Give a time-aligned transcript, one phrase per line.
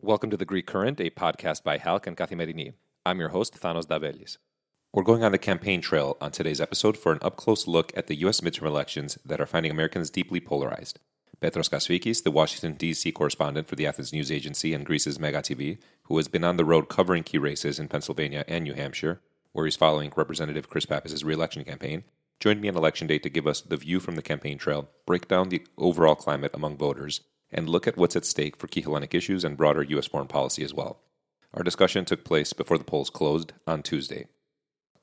[0.00, 2.72] Welcome to The Greek Current, a podcast by HALC and Kathimerini.
[3.04, 4.38] I'm your host, Thanos Davelis.
[4.94, 8.06] We're going on the campaign trail on today's episode for an up close look at
[8.06, 8.40] the U.S.
[8.40, 10.98] midterm elections that are finding Americans deeply polarized.
[11.42, 13.12] Petros Kasfikis, the Washington, D.C.
[13.12, 16.64] correspondent for the Athens News Agency and Greece's Mega TV, who has been on the
[16.64, 19.20] road covering key races in Pennsylvania and New Hampshire,
[19.52, 22.04] where he's following Representative Chris Pappas' reelection campaign,
[22.42, 25.28] joined me on election day to give us the view from the campaign trail, break
[25.28, 27.20] down the overall climate among voters,
[27.52, 30.08] and look at what's at stake for key Hellenic issues and broader U.S.
[30.08, 30.98] foreign policy as well.
[31.54, 34.26] Our discussion took place before the polls closed on Tuesday.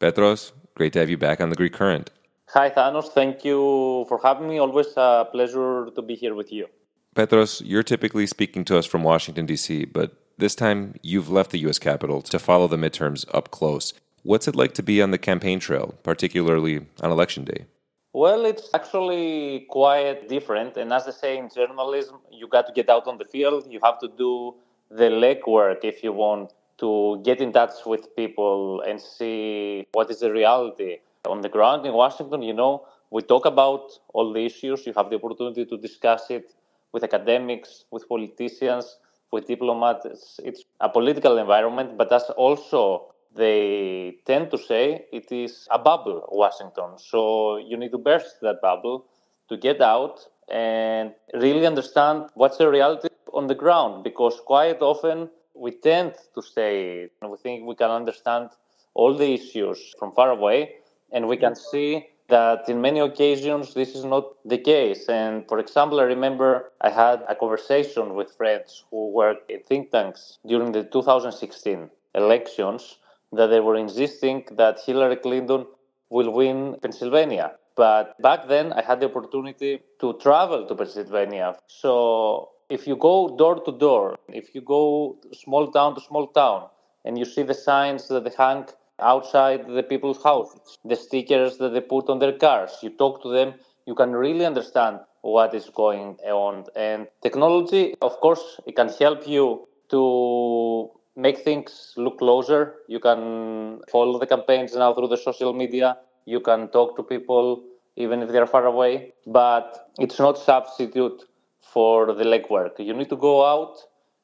[0.00, 2.10] Petros, great to have you back on the Greek Current.
[2.48, 3.12] Hi, Thanos.
[3.12, 4.58] Thank you for having me.
[4.58, 6.66] Always a pleasure to be here with you.
[7.14, 11.58] Petros, you're typically speaking to us from Washington, D.C., but this time you've left the
[11.60, 11.78] U.S.
[11.78, 13.92] Capitol to follow the midterms up close.
[14.22, 17.66] What's it like to be on the campaign trail, particularly on election day?
[18.12, 20.76] Well, it's actually quite different.
[20.76, 23.66] And as they say in journalism, you got to get out on the field.
[23.70, 24.54] You have to do
[24.90, 30.20] the legwork if you want to get in touch with people and see what is
[30.20, 32.42] the reality on the ground in Washington.
[32.42, 34.86] You know, we talk about all the issues.
[34.86, 36.54] You have the opportunity to discuss it
[36.92, 38.96] with academics, with politicians,
[39.30, 40.40] with diplomats.
[40.42, 46.28] It's a political environment, but that's also they tend to say it is a bubble,
[46.30, 46.98] Washington.
[46.98, 49.06] So you need to burst that bubble
[49.48, 55.28] to get out and really understand what's the reality on the ground because quite often
[55.54, 58.48] we tend to say we think we can understand
[58.94, 60.76] all the issues from far away
[61.12, 65.58] and we can see that in many occasions this is not the case and for
[65.58, 70.72] example i remember i had a conversation with friends who worked in think tanks during
[70.72, 72.96] the 2016 elections
[73.32, 75.66] that they were insisting that hillary clinton
[76.10, 82.50] will win pennsylvania but back then i had the opportunity to travel to pennsylvania so
[82.68, 86.68] if you go door to door, if you go small town to small town,
[87.04, 88.66] and you see the signs that they hang
[89.00, 93.30] outside the people's houses, the stickers that they put on their cars, you talk to
[93.30, 93.54] them,
[93.86, 96.64] you can really understand what is going on.
[96.76, 102.76] And technology, of course, it can help you to make things look closer.
[102.86, 105.98] You can follow the campaigns now through the social media.
[106.24, 107.64] You can talk to people
[107.96, 111.24] even if they're far away, but it's not substitute
[111.60, 112.78] for the legwork.
[112.78, 113.76] You need to go out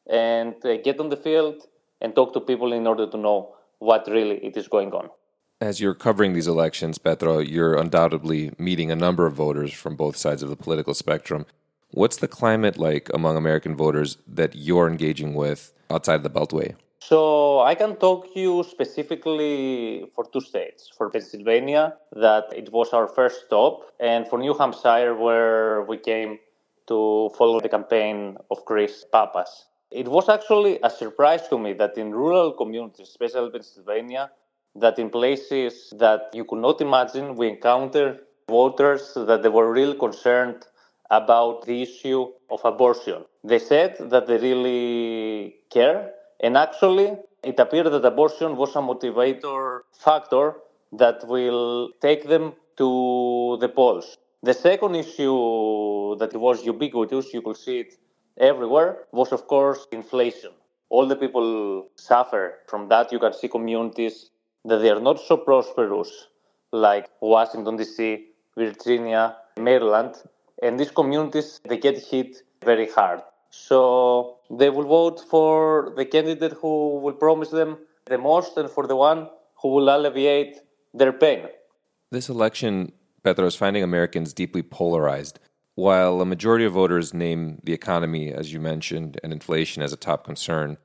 [0.09, 1.67] and uh, get on the field
[2.01, 5.11] and talk to people in order to know what really it is going on.
[5.61, 10.17] As you're covering these elections, Petro, you're undoubtedly meeting a number of voters from both
[10.17, 11.45] sides of the political spectrum.
[11.91, 16.75] What's the climate like among American voters that you're engaging with outside the Beltway?
[17.09, 20.91] So I can talk you specifically for two states.
[20.97, 26.39] For Pennsylvania, that it was our first stop, and for New Hampshire, where we came
[26.87, 29.67] to follow the campaign of Chris Pappas.
[29.91, 34.31] It was actually a surprise to me that in rural communities, especially Pennsylvania,
[34.75, 39.99] that in places that you could not imagine, we encounter voters that they were really
[39.99, 40.67] concerned
[41.11, 43.25] about the issue of abortion.
[43.45, 49.81] They said that they really care, and actually, it appeared that abortion was a motivator
[49.93, 50.57] factor
[50.93, 54.17] that will take them to the polls.
[54.43, 57.95] The second issue that was ubiquitous, you could see it
[58.39, 60.51] everywhere, was of course inflation.
[60.91, 63.11] All the people suffer from that.
[63.13, 64.31] You can see communities
[64.65, 66.29] that they are not so prosperous,
[66.73, 70.15] like Washington D.C., Virginia, Maryland,
[70.63, 73.23] and these communities they get hit very hard.
[73.67, 78.87] So they will vote for the candidate who will promise them the most and for
[78.87, 79.29] the one
[79.61, 80.61] who will alleviate
[80.93, 81.47] their pain.
[82.11, 82.93] This election
[83.25, 85.41] Petros, finding Americans deeply polarized.
[85.77, 89.97] While a majority of voters name the economy, as you mentioned, and inflation as a
[89.97, 90.77] top concern,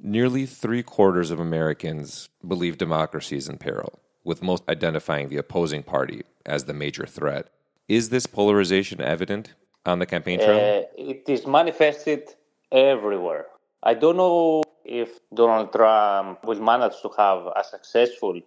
[0.00, 5.84] nearly three quarters of Americans believe democracy is in peril, with most identifying the opposing
[5.84, 7.48] party as the major threat.
[7.86, 9.54] Is this polarization evident
[9.86, 10.84] on the campaign trail?
[10.84, 12.34] Uh, it is manifested
[12.72, 13.46] everywhere.
[13.82, 18.40] I don't know if Donald Trump will manage to have a successful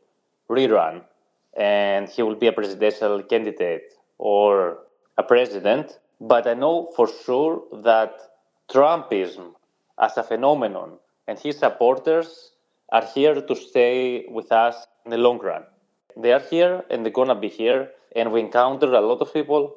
[0.49, 1.01] rerun
[1.55, 4.79] and he will be a presidential candidate or
[5.17, 5.99] a president.
[6.19, 8.13] But I know for sure that
[8.69, 9.53] Trumpism
[9.99, 10.97] as a phenomenon
[11.27, 12.51] and his supporters
[12.89, 15.63] are here to stay with us in the long run.
[16.15, 17.91] They are here and they're gonna be here.
[18.15, 19.75] And we encounter a lot of people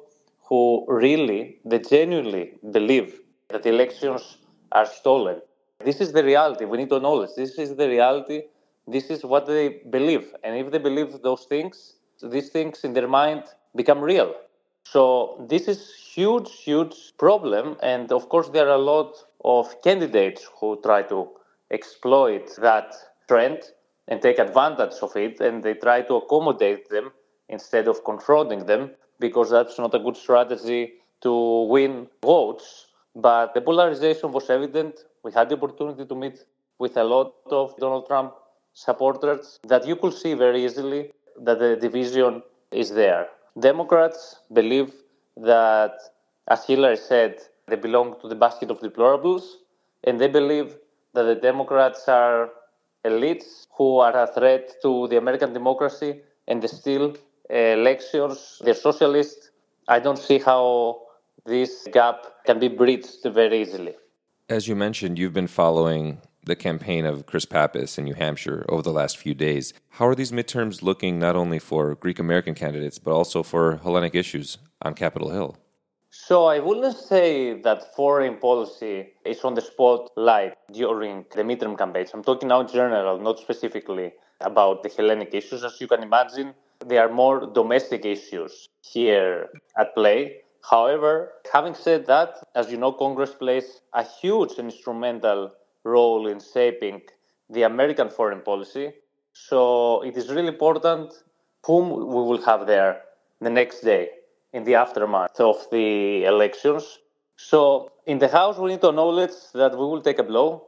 [0.51, 2.45] who really, they genuinely
[2.77, 4.37] believe that elections
[4.73, 5.41] are stolen.
[5.89, 6.65] This is the reality.
[6.65, 8.41] We need to acknowledge this This is the reality
[8.87, 10.33] this is what they believe.
[10.43, 13.43] And if they believe those things, these things in their mind
[13.75, 14.35] become real.
[14.83, 17.77] So this is huge, huge problem.
[17.81, 19.15] And of course, there are a lot
[19.45, 21.29] of candidates who try to
[21.71, 22.93] exploit that
[23.27, 23.61] trend
[24.07, 25.39] and take advantage of it.
[25.39, 27.11] And they try to accommodate them
[27.49, 28.91] instead of confronting them
[29.25, 30.81] because that's not a good strategy
[31.21, 31.33] to
[31.75, 32.87] win votes.
[33.15, 34.95] But the polarization was evident.
[35.23, 36.37] We had the opportunity to meet
[36.79, 38.33] with a lot of Donald Trump
[38.73, 41.11] supporters that you could see very easily
[41.47, 42.41] that the division
[42.71, 43.27] is there.
[43.59, 44.91] Democrats believe
[45.37, 45.93] that,
[46.47, 47.33] as Hillary said,
[47.67, 49.43] they belong to the basket of deplorables,
[50.05, 50.75] and they believe
[51.13, 52.49] that the Democrats are
[53.05, 57.15] elites who are a threat to the American democracy and they steal
[57.51, 58.61] Uh, elections.
[58.63, 59.49] They're socialists.
[59.87, 61.01] I don't see how
[61.45, 63.95] this gap can be bridged very easily.
[64.47, 68.81] As you mentioned, you've been following the campaign of Chris Pappas in New Hampshire over
[68.81, 69.73] the last few days.
[69.89, 74.15] How are these midterms looking not only for Greek American candidates, but also for Hellenic
[74.15, 75.57] issues on Capitol Hill?
[76.09, 82.11] So I wouldn't say that foreign policy is on the spotlight during the midterm campaigns.
[82.13, 84.13] I'm talking now in general, not specifically
[84.43, 85.63] about the Hellenic issues.
[85.63, 86.53] As you can imagine,
[86.85, 90.37] there are more domestic issues here at play.
[90.69, 95.51] However, having said that, as you know, Congress plays a huge and instrumental
[95.83, 97.01] role in shaping
[97.49, 98.93] the American foreign policy.
[99.33, 101.13] So it is really important
[101.65, 103.01] whom we will have there
[103.39, 104.09] the next day
[104.53, 106.99] in the aftermath of the elections.
[107.37, 110.67] So in the House, we need to acknowledge that we will take a blow.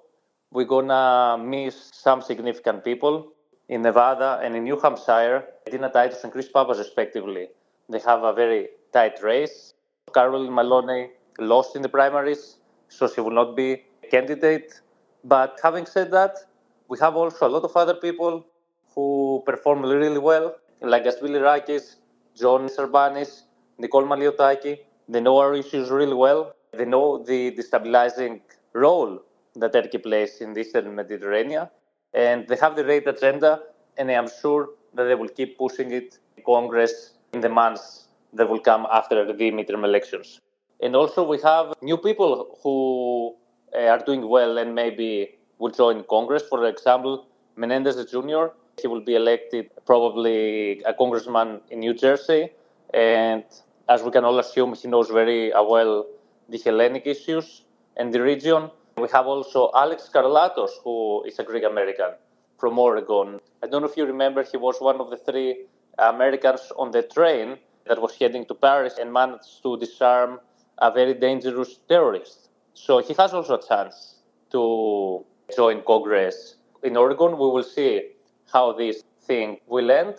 [0.52, 3.34] We're gonna miss some significant people
[3.70, 5.46] in Nevada and in New Hampshire.
[5.70, 7.48] Dina Titus and Chris Pappas, respectively,
[7.90, 9.74] they have a very tight race.
[10.14, 12.58] Carolyn Maloney lost in the primaries,
[12.90, 14.82] so she will not be a candidate.
[15.24, 16.38] But having said that,
[16.90, 18.46] we have also a lot of other people
[18.94, 21.96] who perform really well, like Gus Bilirakis,
[22.36, 23.44] John Sarbanes,
[23.80, 24.80] Nicole Malliotakis.
[25.10, 26.54] They know our issues really well.
[26.74, 28.42] They know the destabilizing
[28.74, 29.24] role
[29.56, 31.68] that Turkey plays in the Eastern Mediterranean.
[32.14, 33.62] And they have the right agenda,
[33.98, 38.08] and I am sure that they will keep pushing it in Congress in the months
[38.34, 40.40] that will come after the midterm elections.
[40.82, 43.36] And also, we have new people who
[43.76, 46.44] uh, are doing well and maybe will join Congress.
[46.50, 48.48] For example, Menendez Jr.
[48.82, 52.50] He will be elected probably a congressman in New Jersey,
[52.94, 53.44] and
[53.88, 56.06] as we can all assume, he knows very well
[56.50, 57.64] the Hellenic issues
[57.98, 58.72] and the region.
[58.98, 62.12] We have also Alek Skarlatos, who is a Greek American
[62.60, 63.40] from Oregon.
[63.64, 65.66] I don't know if you remember, he was one of the three
[65.98, 67.58] Americans on the train
[67.88, 70.40] that was heading to Paris and managed to disarm
[70.78, 72.50] a very dangerous terrorist.
[72.74, 74.18] So he has also a chance
[74.52, 75.26] to
[75.56, 76.56] join Congress.
[76.84, 78.12] In Oregon, we will see
[78.52, 80.16] how this thing will end.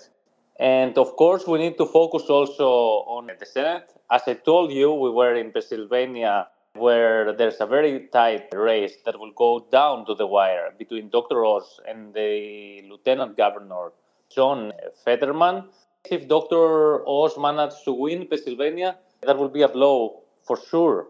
[0.58, 2.68] And of course, we need to focus also
[3.06, 3.92] on the Senate.
[4.10, 9.18] As I told you, we were in Pennsylvania where there's a very tight race that
[9.18, 11.44] will go down to the wire between Dr.
[11.44, 13.92] Oz and the Lieutenant Governor,
[14.34, 14.72] John
[15.04, 15.64] Fetterman.
[16.10, 17.06] If Dr.
[17.08, 21.06] Oz manages to win Pennsylvania, that will be a blow for sure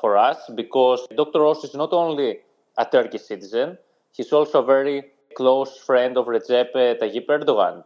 [0.00, 1.44] for us because Dr.
[1.44, 2.38] Oz is not only
[2.76, 3.76] a Turkish citizen,
[4.12, 5.02] he's also a very
[5.36, 7.84] close friend of Recep Tayyip Erdogan.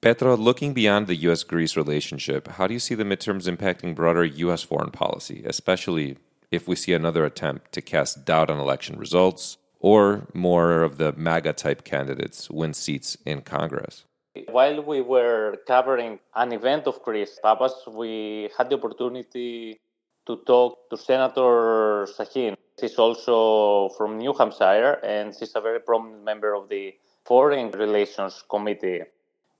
[0.00, 1.44] Petra, looking beyond the U.S.
[1.44, 4.62] Greece relationship, how do you see the midterms impacting broader U.S.
[4.62, 6.16] foreign policy, especially
[6.52, 11.12] if we see another attempt to cast doubt on election results or more of the
[11.14, 14.04] MAGA type candidates win seats in Congress?
[14.50, 19.80] While we were covering an event of Chris Pappas, we had the opportunity
[20.26, 22.54] to talk to Senator Shaheen.
[22.78, 26.94] She's also from New Hampshire and she's a very prominent member of the
[27.24, 29.02] Foreign Relations Committee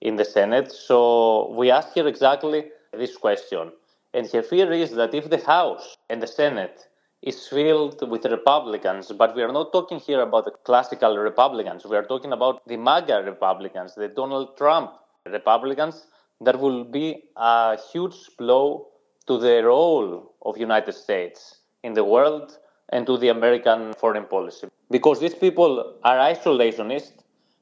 [0.00, 0.70] in the Senate.
[0.72, 3.72] So we asked her exactly this question.
[4.14, 6.88] And her fear is that if the House and the Senate
[7.22, 11.84] is filled with Republicans, but we are not talking here about the classical Republicans.
[11.86, 14.92] We are talking about the MAGA Republicans, the Donald Trump
[15.24, 16.06] Republicans.
[16.40, 18.88] There will be a huge blow
[19.28, 24.68] to the role of United States in the world and to the American foreign policy.
[24.90, 27.12] Because these people are isolationist,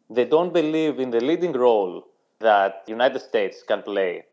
[0.08, 2.04] they don't believe in the leading role
[2.40, 4.24] that United States can play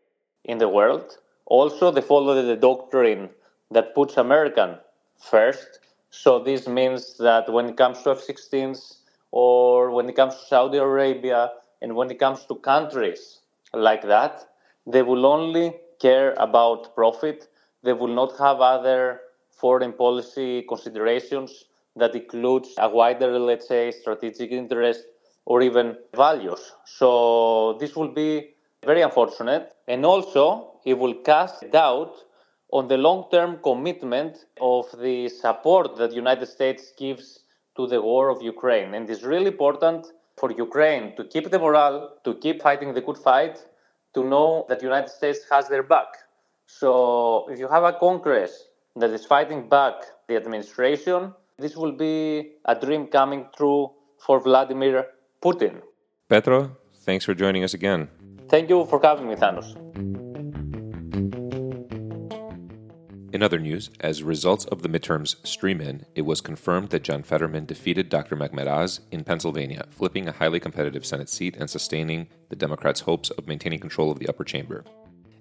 [0.44, 1.18] in the world.
[1.48, 3.30] Also, they follow the doctrine
[3.70, 4.76] that puts American
[5.18, 5.80] first.
[6.10, 8.98] So this means that when it comes to F-16s
[9.30, 11.50] or when it comes to Saudi Arabia
[11.80, 13.40] and when it comes to countries
[13.72, 14.46] like that,
[14.86, 17.48] they will only care about profit.
[17.82, 21.64] They will not have other foreign policy considerations
[21.96, 25.04] that includes a wider, let's say, strategic interest
[25.46, 26.72] or even values.
[26.84, 29.74] So this will be very unfortunate.
[29.88, 32.14] And also, it will cast doubt
[32.72, 37.26] on the long-term commitment of the support that the United States gives
[37.76, 38.94] to the war of Ukraine.
[38.94, 40.00] And it's really important
[40.40, 43.56] for Ukraine to keep the morale, to keep fighting the good fight,
[44.14, 46.10] to know that the United States has their back.
[46.80, 46.90] So
[47.52, 48.52] if you have a Congress
[49.00, 49.94] that is fighting back
[50.28, 51.20] the administration,
[51.58, 52.16] this will be
[52.72, 53.90] a dream coming true
[54.24, 54.96] for Vladimir
[55.44, 55.74] Putin.
[56.28, 56.58] Petro,
[57.06, 58.08] thanks for joining us again.
[58.48, 59.68] Thank you for having me, Thanos.
[63.30, 67.22] In other news, as results of the midterms stream in, it was confirmed that John
[67.22, 68.36] Fetterman defeated Dr.
[68.36, 73.28] Mehmet Oz in Pennsylvania, flipping a highly competitive Senate seat and sustaining the Democrats' hopes
[73.28, 74.82] of maintaining control of the upper chamber.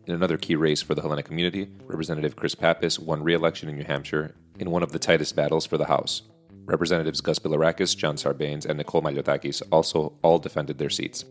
[0.05, 3.77] In another key race for the Hellenic community, Representative Chris Pappas won re election in
[3.77, 6.23] New Hampshire in one of the tightest battles for the House.
[6.65, 11.23] Representatives Gus Bilirakis, John Sarbanes, and Nicole Malliotakis also all defended their seats.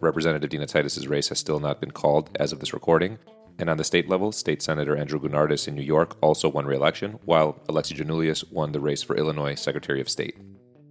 [0.00, 3.18] Representative Dina Titus's race has still not been called as of this recording,
[3.58, 6.76] and on the state level, State Senator Andrew Gounardes in New York also won re
[6.76, 10.36] election, while Alexi Giannoulias won the race for Illinois Secretary of State.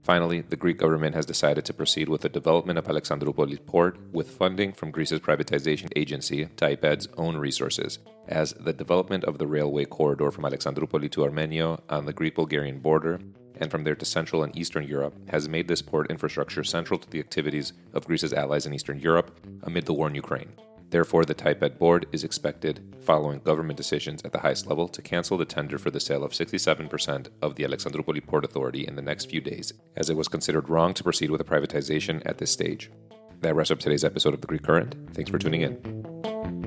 [0.03, 4.32] Finally, the Greek government has decided to proceed with the development of Alexandroupolis port with
[4.32, 10.32] funding from Greece's privatization agency, TAIPED's own resources, as the development of the railway corridor
[10.32, 13.20] from Alexandroupoli to Ormenio on the Greek Bulgarian border
[13.58, 17.10] and from there to Central and Eastern Europe has made this port infrastructure central to
[17.12, 20.51] the activities of Greece's allies in Eastern Europe amid the war in Ukraine.
[20.91, 25.38] Therefore, the TAIPED board is expected, following government decisions at the highest level, to cancel
[25.38, 29.29] the tender for the sale of 67% of the Alexandroupoli Port Authority in the next
[29.29, 32.91] few days, as it was considered wrong to proceed with a privatization at this stage.
[33.39, 34.95] That wraps up today's episode of The Greek Current.
[35.13, 36.61] Thanks for tuning in.